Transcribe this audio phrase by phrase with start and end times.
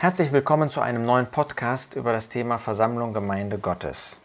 [0.00, 4.20] Herzlich willkommen zu einem neuen Podcast über das Thema Versammlung Gemeinde Gottes.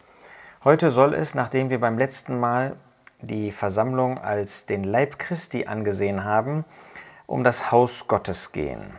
[0.62, 2.76] Heute soll es, nachdem wir beim letzten Mal
[3.20, 6.64] die Versammlung als den Leib Christi angesehen haben,
[7.26, 8.94] um das Haus Gottes gehen.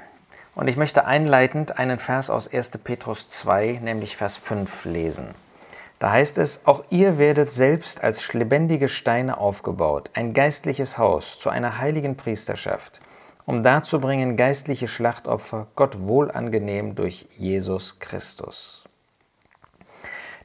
[0.54, 2.72] Und ich möchte einleitend einen Vers aus 1.
[2.84, 5.30] Petrus 2, nämlich Vers 5 lesen.
[6.00, 11.50] Da heißt es, auch ihr werdet selbst als lebendige Steine aufgebaut, ein geistliches Haus zu
[11.50, 13.00] einer heiligen Priesterschaft
[13.46, 18.84] um darzubringen geistliche Schlachtopfer Gott wohlangenehm durch Jesus Christus.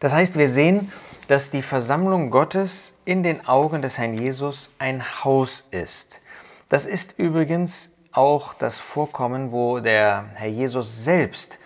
[0.00, 0.90] Das heißt, wir sehen,
[1.28, 6.20] dass die Versammlung Gottes in den Augen des Herrn Jesus ein Haus ist.
[6.68, 11.58] Das ist übrigens auch das Vorkommen, wo der Herr Jesus selbst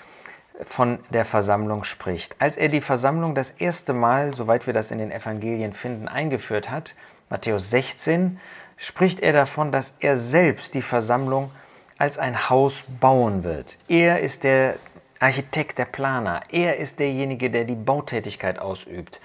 [0.63, 2.37] von der Versammlung spricht.
[2.39, 6.71] Als er die Versammlung das erste Mal, soweit wir das in den Evangelien finden, eingeführt
[6.71, 6.95] hat,
[7.31, 8.39] Matthäus 16,
[8.77, 11.51] spricht er davon, dass er selbst die Versammlung
[11.99, 13.79] als ein Haus bauen wird.
[13.89, 14.75] Er ist der
[15.21, 16.43] Architekt, der Planer.
[16.51, 19.21] Er ist derjenige, der die Bautätigkeit ausübt.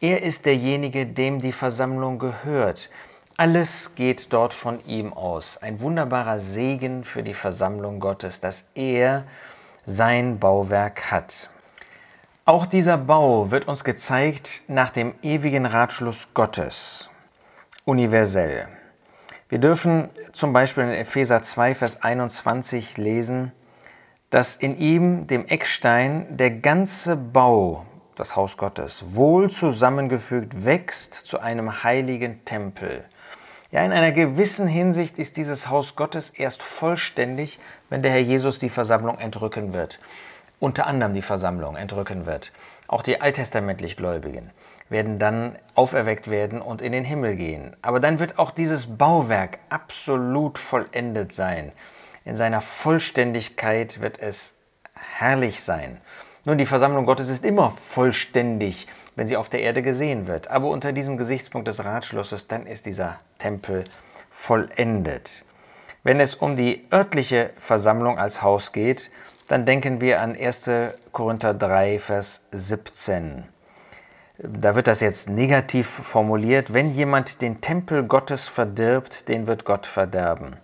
[0.00, 2.90] Er ist derjenige, dem die Versammlung gehört.
[3.36, 5.56] Alles geht dort von ihm aus.
[5.58, 9.24] Ein wunderbarer Segen für die Versammlung Gottes, dass er
[9.86, 11.50] sein Bauwerk hat.
[12.44, 17.08] Auch dieser Bau wird uns gezeigt nach dem ewigen Ratschluss Gottes,
[17.84, 18.68] universell.
[19.52, 23.52] Wir dürfen zum Beispiel in Epheser 2, Vers 21 lesen,
[24.30, 31.38] dass in ihm, dem Eckstein, der ganze Bau, das Haus Gottes, wohl zusammengefügt wächst zu
[31.38, 33.04] einem heiligen Tempel.
[33.70, 38.58] Ja, in einer gewissen Hinsicht ist dieses Haus Gottes erst vollständig, wenn der Herr Jesus
[38.58, 40.00] die Versammlung entrücken wird.
[40.60, 42.52] Unter anderem die Versammlung entrücken wird.
[42.88, 44.50] Auch die alttestamentlich Gläubigen
[44.92, 47.74] werden dann auferweckt werden und in den Himmel gehen.
[47.82, 51.72] Aber dann wird auch dieses Bauwerk absolut vollendet sein.
[52.24, 54.54] In seiner Vollständigkeit wird es
[54.94, 56.00] herrlich sein.
[56.44, 60.48] Nun, die Versammlung Gottes ist immer vollständig, wenn sie auf der Erde gesehen wird.
[60.48, 63.84] Aber unter diesem Gesichtspunkt des Ratschlusses, dann ist dieser Tempel
[64.30, 65.44] vollendet.
[66.04, 69.10] Wenn es um die örtliche Versammlung als Haus geht,
[69.48, 70.70] dann denken wir an 1.
[71.12, 73.51] Korinther 3, Vers 17
[74.38, 79.86] da wird das jetzt negativ formuliert, wenn jemand den Tempel Gottes verdirbt, den wird Gott
[79.86, 80.56] verderben.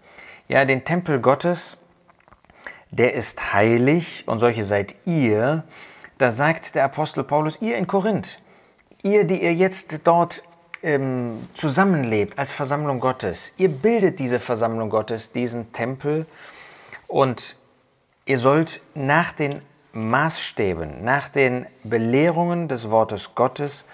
[0.48, 1.76] Ja, den Tempel Gottes,
[2.90, 5.64] der ist heilig und solche seid ihr.
[6.16, 8.40] Da sagt der Apostel Paulus, ihr in Korinth,
[9.02, 10.42] ihr, die ihr jetzt dort
[10.82, 16.26] ähm, zusammenlebt als Versammlung Gottes, ihr bildet diese Versammlung Gottes, diesen Tempel
[17.06, 17.56] und
[18.24, 19.60] ihr sollt nach den
[19.98, 23.86] Maßstäben, nach den Belehrungen des Wortes Gottes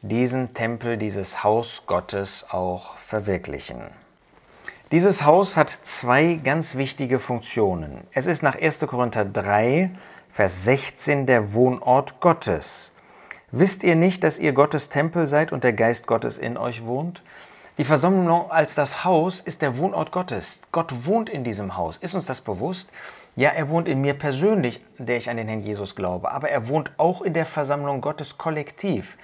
[0.00, 3.82] diesen Tempel, dieses Haus Gottes auch verwirklichen.
[4.90, 8.06] Dieses Haus hat zwei ganz wichtige Funktionen.
[8.12, 8.80] Es ist nach 1.
[8.80, 9.90] Korinther 3,
[10.32, 12.92] Vers 16 der Wohnort Gottes.
[13.52, 17.22] Wisst ihr nicht, dass ihr Gottes Tempel seid und der Geist Gottes in euch wohnt?
[17.78, 20.60] Die Versammlung als das Haus ist der Wohnort Gottes.
[20.72, 21.96] Gott wohnt in diesem Haus.
[21.96, 22.90] Ist uns das bewusst?
[23.34, 26.68] Ja, er wohnt in mir persönlich, der ich an den Herrn Jesus glaube, aber er
[26.68, 29.16] wohnt auch in der Versammlung Gottes kollektiv.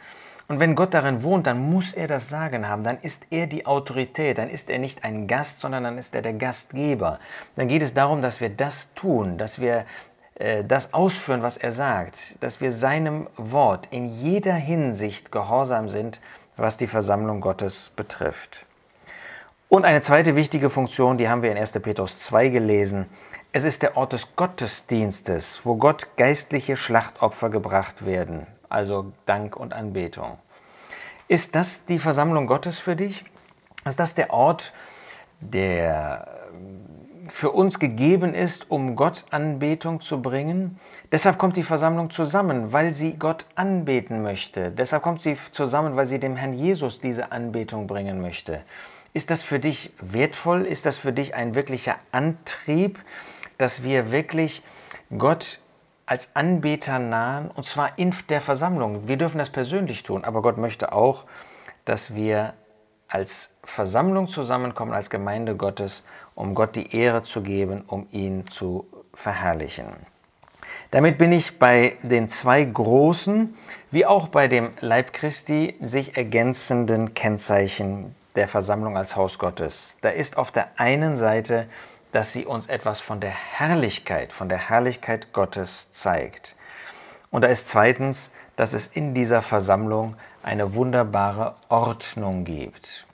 [0.48, 3.66] Und wenn Gott darin wohnt, dann muss er das Sagen haben, dann ist er die
[3.66, 7.18] Autorität, dann ist er nicht ein Gast, sondern dann ist er der Gastgeber.
[7.54, 9.84] Dann geht es darum, dass wir das tun, dass wir
[10.36, 16.22] äh, das ausführen, was er sagt, dass wir seinem Wort in jeder Hinsicht gehorsam sind,
[16.58, 18.66] was die Versammlung Gottes betrifft.
[19.70, 21.72] Und eine zweite wichtige Funktion, die haben wir in 1.
[21.72, 23.06] Petrus 2 gelesen,
[23.52, 29.72] es ist der Ort des Gottesdienstes, wo Gott geistliche Schlachtopfer gebracht werden, also Dank und
[29.72, 30.38] Anbetung.
[31.28, 33.24] Ist das die Versammlung Gottes für dich?
[33.86, 34.72] Ist das der Ort,
[35.40, 36.26] der
[37.30, 40.78] für uns gegeben ist, um Gott Anbetung zu bringen?
[41.12, 44.70] Deshalb kommt die Versammlung zusammen, weil sie Gott anbeten möchte.
[44.70, 48.60] Deshalb kommt sie zusammen, weil sie dem Herrn Jesus diese Anbetung bringen möchte.
[49.14, 50.66] Ist das für dich wertvoll?
[50.66, 52.98] Ist das für dich ein wirklicher Antrieb?
[53.58, 54.62] dass wir wirklich
[55.16, 55.60] Gott
[56.06, 59.08] als Anbeter nahen, und zwar in der Versammlung.
[59.08, 61.26] Wir dürfen das persönlich tun, aber Gott möchte auch,
[61.84, 62.54] dass wir
[63.08, 66.04] als Versammlung zusammenkommen, als Gemeinde Gottes,
[66.38, 69.86] um Gott die Ehre zu geben, um ihn zu verherrlichen.
[70.90, 73.54] Damit bin ich bei den zwei großen,
[73.90, 79.96] wie auch bei dem Leib Christi, sich ergänzenden Kennzeichen der Versammlung als Haus Gottes.
[80.00, 81.66] Da ist auf der einen Seite
[82.12, 86.54] dass sie uns etwas von der Herrlichkeit, von der Herrlichkeit Gottes zeigt.
[87.30, 93.06] Und da ist zweitens, dass es in dieser Versammlung eine wunderbare Ordnung gibt.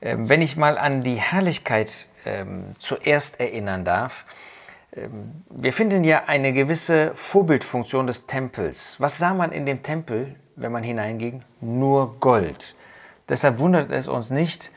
[0.00, 4.24] Ähm, wenn ich mal an die Herrlichkeit ähm, zuerst erinnern darf,
[4.94, 8.96] Ähm, wir finden ja eine gewisse Vorbildfunktion des Tempels.
[8.98, 11.42] Was sah man in dem Tempel, wenn man hineinging?
[11.60, 12.74] Nur Gold.
[13.28, 14.70] Deshalb wundert es uns nicht,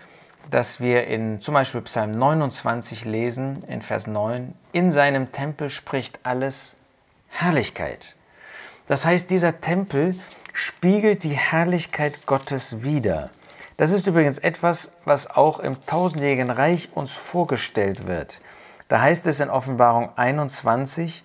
[0.50, 6.20] dass wir in zum Beispiel Psalm 29 lesen, in Vers 9, in seinem Tempel spricht
[6.24, 6.76] alles
[7.30, 8.16] Herrlichkeit.
[8.88, 10.16] Das heißt, dieser Tempel
[10.54, 13.32] spiegelt die Herrlichkeit Gottes wider.
[13.78, 18.40] Das ist übrigens etwas, was auch im tausendjährigen Reich uns vorgestellt wird.
[18.88, 21.24] Da heißt es in Offenbarung 21,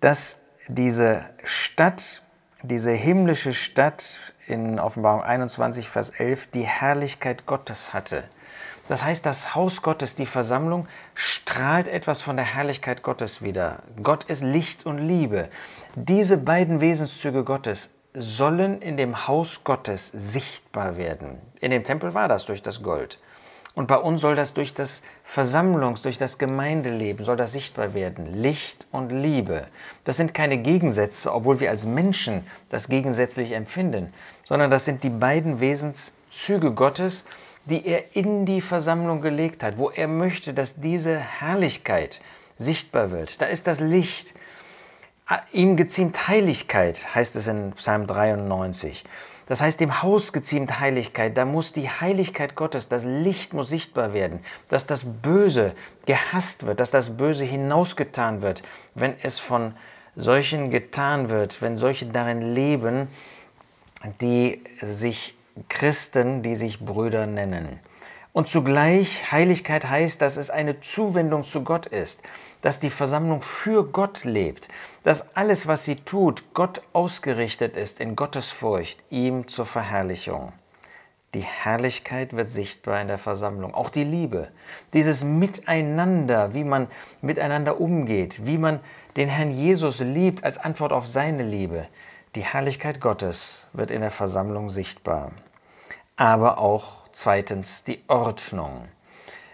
[0.00, 2.22] dass diese Stadt,
[2.62, 8.24] diese himmlische Stadt in Offenbarung 21, Vers 11, die Herrlichkeit Gottes hatte.
[8.86, 13.82] Das heißt, das Haus Gottes, die Versammlung, strahlt etwas von der Herrlichkeit Gottes wieder.
[14.02, 15.48] Gott ist Licht und Liebe.
[15.94, 21.38] Diese beiden Wesenszüge Gottes sollen in dem Haus Gottes sichtbar werden.
[21.60, 23.18] In dem Tempel war das durch das Gold.
[23.74, 28.42] Und bei uns soll das durch das Versammlungs-, durch das Gemeindeleben, soll das sichtbar werden.
[28.42, 29.68] Licht und Liebe.
[30.04, 34.12] Das sind keine Gegensätze, obwohl wir als Menschen das gegensätzlich empfinden,
[34.44, 37.24] sondern das sind die beiden Wesenszüge Gottes,
[37.64, 42.20] die er in die Versammlung gelegt hat, wo er möchte, dass diese Herrlichkeit
[42.58, 43.40] sichtbar wird.
[43.40, 44.34] Da ist das Licht.
[45.52, 49.04] Ihm geziemt Heiligkeit, heißt es in Psalm 93.
[49.46, 54.12] Das heißt, dem Haus geziemt Heiligkeit, da muss die Heiligkeit Gottes, das Licht muss sichtbar
[54.14, 55.74] werden, dass das Böse
[56.06, 58.62] gehasst wird, dass das Böse hinausgetan wird,
[58.94, 59.74] wenn es von
[60.16, 63.08] solchen getan wird, wenn solche darin leben,
[64.20, 65.36] die sich
[65.68, 67.80] Christen, die sich Brüder nennen.
[68.32, 72.22] Und zugleich Heiligkeit heißt, dass es eine Zuwendung zu Gott ist,
[72.62, 74.68] dass die Versammlung für Gott lebt,
[75.02, 80.52] dass alles, was sie tut, Gott ausgerichtet ist in Gottes Furcht, ihm zur Verherrlichung.
[81.34, 84.48] Die Herrlichkeit wird sichtbar in der Versammlung, auch die Liebe,
[84.94, 86.88] dieses Miteinander, wie man
[87.22, 88.80] miteinander umgeht, wie man
[89.16, 91.86] den Herrn Jesus liebt als Antwort auf seine Liebe.
[92.34, 95.30] Die Herrlichkeit Gottes wird in der Versammlung sichtbar,
[96.16, 98.88] aber auch Zweitens die Ordnung.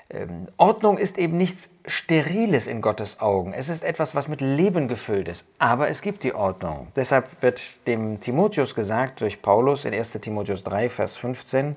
[0.09, 3.53] Ähm, Ordnung ist eben nichts Steriles in Gottes Augen.
[3.53, 5.45] Es ist etwas, was mit Leben gefüllt ist.
[5.59, 6.87] Aber es gibt die Ordnung.
[6.95, 11.75] Deshalb wird dem Timotheus gesagt durch Paulus in 1 Timotheus 3, Vers 15,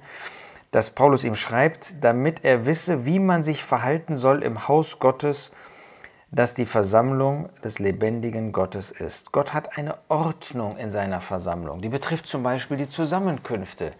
[0.69, 5.53] dass Paulus ihm schreibt, damit er wisse, wie man sich verhalten soll im Haus Gottes
[6.31, 9.31] dass die Versammlung des lebendigen Gottes ist.
[9.31, 11.81] Gott hat eine Ordnung in seiner Versammlung.
[11.81, 13.93] Die betrifft zum Beispiel die Zusammenkünfte,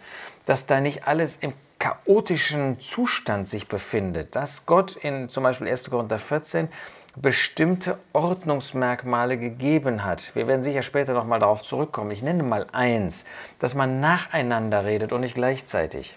[0.46, 5.90] dass da nicht alles im chaotischen Zustand sich befindet, dass Gott in zum Beispiel 1.
[5.90, 6.68] Korinther 14
[7.16, 10.36] bestimmte Ordnungsmerkmale gegeben hat.
[10.36, 12.12] Wir werden sicher später noch mal darauf zurückkommen.
[12.12, 13.26] Ich nenne mal eins,
[13.60, 16.16] dass man nacheinander redet und nicht gleichzeitig.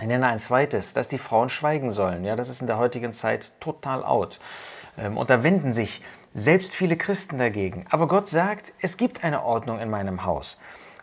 [0.00, 2.24] Ich nenne ein zweites, dass die Frauen schweigen sollen.
[2.24, 4.40] Ja, das ist in der heutigen Zeit total out.
[4.98, 6.02] Ähm, und da wenden sich
[6.34, 7.86] selbst viele Christen dagegen.
[7.90, 10.58] Aber Gott sagt, es gibt eine Ordnung in meinem Haus.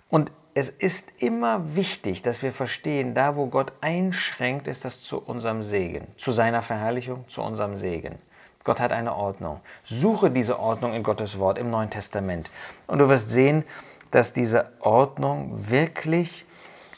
[0.09, 5.21] Und es ist immer wichtig, dass wir verstehen, da wo Gott einschränkt, ist das zu
[5.21, 8.15] unserem Segen, zu seiner Verherrlichung, zu unserem Segen.
[8.63, 9.61] Gott hat eine Ordnung.
[9.85, 12.49] Suche diese Ordnung in Gottes Wort im Neuen Testament.
[12.87, 13.65] Und du wirst sehen,
[14.09, 16.43] dass diese Ordnung wirklich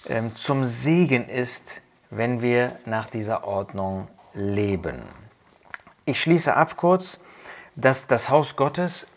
[0.08, 1.82] ähm, zum Segen ist,
[2.12, 5.02] wenn wir nach dieser Ordnung leben.
[6.06, 7.20] Ich schließe ab kurz,
[7.76, 9.08] dass das Haus Gottes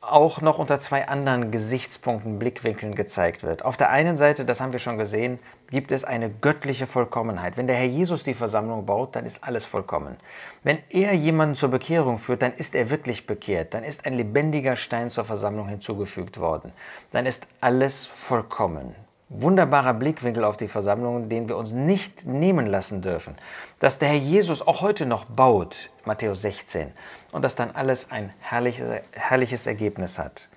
[0.00, 3.64] auch noch unter zwei anderen Gesichtspunkten, Blickwinkeln gezeigt wird.
[3.64, 5.38] Auf der einen Seite, das haben wir schon gesehen,
[5.70, 7.58] gibt es eine göttliche Vollkommenheit.
[7.58, 10.16] Wenn der Herr Jesus die Versammlung baut, dann ist alles vollkommen.
[10.62, 13.74] Wenn er jemanden zur Bekehrung führt, dann ist er wirklich bekehrt.
[13.74, 16.72] Dann ist ein lebendiger Stein zur Versammlung hinzugefügt worden.
[17.10, 18.94] Dann ist alles vollkommen
[19.30, 23.36] wunderbarer Blickwinkel auf die Versammlungen, den wir uns nicht nehmen lassen dürfen.
[23.78, 26.92] Dass der Herr Jesus auch heute noch baut, Matthäus 16,
[27.32, 30.48] und dass dann alles ein herrliches, herrliches Ergebnis hat.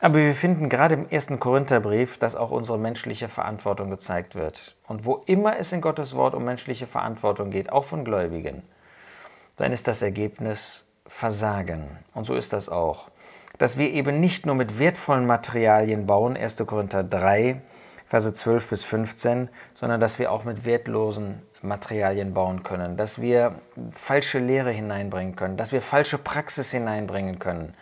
[0.00, 4.76] Aber wir finden gerade im ersten Korintherbrief, dass auch unsere menschliche Verantwortung gezeigt wird.
[4.86, 8.62] Und wo immer es in Gottes Wort um menschliche Verantwortung geht, auch von Gläubigen,
[9.56, 11.84] dann ist das Ergebnis Versagen.
[12.14, 13.08] Und so ist das auch.
[13.58, 16.56] Dass wir eben nicht nur mit wertvollen Materialien bauen, 1.
[16.66, 17.60] Korinther 3,
[18.06, 23.56] Verse 12 bis 15, sondern dass wir auch mit wertlosen Materialien bauen können, dass wir
[23.92, 27.74] falsche Lehre hineinbringen können, dass wir falsche Praxis hineinbringen können.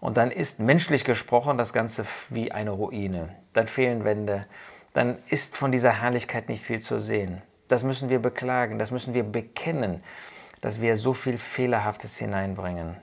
[0.00, 3.28] Und dann ist menschlich gesprochen das Ganze wie eine Ruine.
[3.52, 4.46] Dann fehlen Wände,
[4.92, 7.42] dann ist von dieser Herrlichkeit nicht viel zu sehen.
[7.68, 10.02] Das müssen wir beklagen, das müssen wir bekennen,
[10.60, 12.96] dass wir so viel Fehlerhaftes hineinbringen.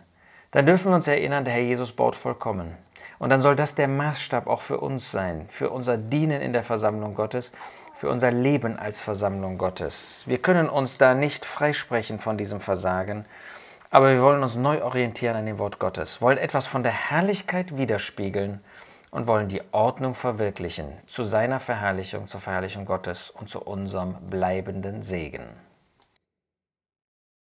[0.52, 2.76] Dann dürfen wir uns erinnern, der Herr Jesus baut vollkommen.
[3.20, 6.64] Und dann soll das der Maßstab auch für uns sein, für unser Dienen in der
[6.64, 7.52] Versammlung Gottes,
[7.96, 10.22] für unser Leben als Versammlung Gottes.
[10.26, 13.26] Wir können uns da nicht freisprechen von diesem Versagen,
[13.90, 17.78] Aber wir wollen uns neu orientieren an dem Wort Gottes, wollen etwas von der Herrlichkeit
[17.78, 18.60] widerspiegeln
[19.12, 25.04] und wollen die Ordnung verwirklichen zu seiner Verherrlichung, zur Verherrlichung Gottes und zu unserem bleibenden
[25.04, 25.46] Segen.